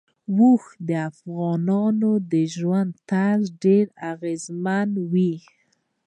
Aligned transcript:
اوښ 0.37 0.63
د 0.87 0.89
افغانانو 1.09 2.11
د 2.31 2.33
ژوند 2.55 2.91
طرز 3.09 3.45
ډېر 3.63 3.85
اغېزمنوي. 4.11 5.33